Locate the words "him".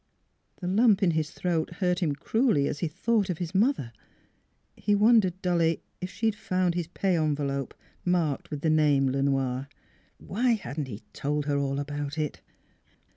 1.99-2.15